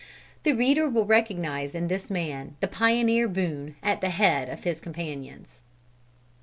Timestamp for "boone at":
3.27-4.01